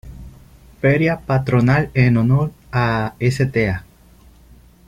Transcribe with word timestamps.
Feria 0.79 1.15
Patronal 1.27 1.91
en 1.93 2.17
honor 2.17 2.51
a 2.71 3.13
Sta. 3.19 3.85